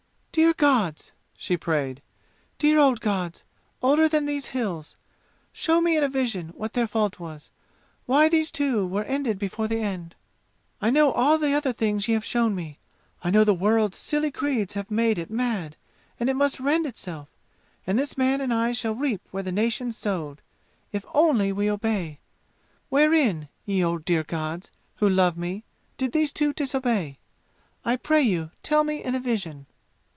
"Dear 0.33 0.53
gods!" 0.53 1.11
she 1.35 1.57
prayed. 1.57 2.01
"Dear 2.57 2.79
old 2.79 3.01
gods 3.01 3.43
older 3.81 4.07
than 4.07 4.25
these 4.25 4.45
'Hills' 4.47 4.95
show 5.51 5.81
me 5.81 5.97
in 5.97 6.05
a 6.05 6.07
vision 6.07 6.49
what 6.55 6.71
their 6.71 6.87
fault 6.87 7.19
was 7.19 7.49
why 8.05 8.29
these 8.29 8.49
two 8.49 8.87
were 8.87 9.03
ended 9.03 9.37
before 9.37 9.67
the 9.67 9.79
end! 9.81 10.15
"I 10.81 10.89
know 10.89 11.11
all 11.11 11.37
the 11.37 11.53
other 11.53 11.73
things 11.73 12.07
ye 12.07 12.13
have 12.13 12.23
shown 12.23 12.55
me. 12.55 12.79
I 13.21 13.29
know 13.29 13.43
the 13.43 13.53
world's 13.53 13.97
silly 13.97 14.31
creeds 14.31 14.73
have 14.73 14.89
made 14.89 15.17
it 15.17 15.29
mad, 15.29 15.75
and 16.17 16.29
it 16.29 16.35
must 16.35 16.61
rend 16.61 16.85
itself, 16.85 17.27
and 17.85 17.99
this 17.99 18.17
man 18.17 18.39
and 18.39 18.53
I 18.53 18.71
shall 18.71 18.95
reap 18.95 19.21
where 19.31 19.43
the 19.43 19.51
nations 19.51 19.97
sowed 19.97 20.41
if 20.93 21.03
only 21.13 21.51
we 21.51 21.69
obey! 21.69 22.19
Wherein, 22.87 23.49
ye 23.65 23.83
old 23.83 24.05
dear 24.05 24.23
gods, 24.23 24.71
who 24.95 25.09
love 25.09 25.35
me, 25.35 25.65
did 25.97 26.13
these 26.13 26.31
two 26.31 26.53
disobey? 26.53 27.17
I 27.83 27.97
pray 27.97 28.21
you, 28.21 28.51
tell 28.63 28.85
me 28.85 29.03
in 29.03 29.13
a 29.13 29.19
vision!" 29.19 29.65